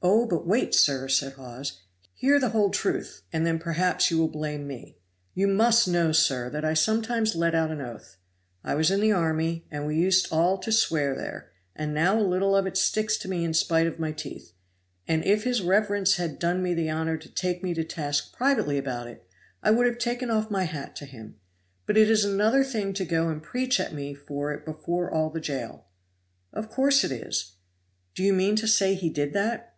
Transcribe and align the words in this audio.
"Oh! 0.00 0.26
but 0.26 0.46
wait, 0.46 0.76
sir," 0.76 1.08
said 1.08 1.32
Hawes, 1.32 1.80
"hear 2.14 2.38
the 2.38 2.50
whole 2.50 2.70
truth, 2.70 3.22
and 3.32 3.44
then 3.44 3.58
perhaps 3.58 4.12
you 4.12 4.18
will 4.18 4.28
blame 4.28 4.64
me. 4.64 4.96
You 5.34 5.48
must 5.48 5.88
know, 5.88 6.12
sir, 6.12 6.48
that 6.50 6.64
I 6.64 6.72
sometimes 6.72 7.34
let 7.34 7.52
out 7.52 7.72
an 7.72 7.80
oath. 7.80 8.16
I 8.62 8.76
was 8.76 8.92
in 8.92 9.00
the 9.00 9.10
army, 9.10 9.66
and 9.72 9.88
we 9.88 9.96
used 9.96 10.28
all 10.30 10.56
to 10.58 10.70
swear 10.70 11.16
there; 11.16 11.50
and 11.74 11.92
now 11.92 12.16
a 12.16 12.22
little 12.22 12.54
of 12.54 12.64
it 12.64 12.76
sticks 12.76 13.16
to 13.18 13.28
me 13.28 13.42
in 13.42 13.52
spite 13.54 13.88
of 13.88 13.98
my 13.98 14.12
teeth, 14.12 14.52
and 15.08 15.24
if 15.24 15.42
his 15.42 15.62
reverence 15.62 16.14
had 16.14 16.38
done 16.38 16.62
me 16.62 16.74
the 16.74 16.90
honor 16.90 17.16
to 17.16 17.28
take 17.28 17.64
me 17.64 17.74
to 17.74 17.82
task 17.82 18.32
privately 18.32 18.78
about 18.78 19.08
it, 19.08 19.26
I 19.64 19.72
would 19.72 19.86
have 19.86 19.98
taken 19.98 20.30
off 20.30 20.48
my 20.48 20.62
hat 20.62 20.94
to 20.96 21.06
him; 21.06 21.38
but 21.86 21.96
it 21.96 22.08
is 22.08 22.24
another 22.24 22.62
thing 22.62 22.92
to 22.94 23.04
go 23.04 23.28
and 23.28 23.42
preach 23.42 23.80
at 23.80 23.92
me 23.92 24.14
for 24.14 24.52
it 24.52 24.64
before 24.64 25.12
all 25.12 25.28
the 25.28 25.40
jail." 25.40 25.86
"Of 26.52 26.68
course 26.70 27.02
it 27.02 27.10
is. 27.10 27.54
Do 28.14 28.22
you 28.22 28.32
mean 28.32 28.54
to 28.56 28.68
say 28.68 28.94
he 28.94 29.10
did 29.10 29.32
that?" 29.32 29.74